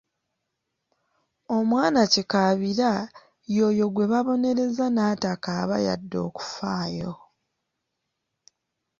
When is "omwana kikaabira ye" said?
1.57-3.61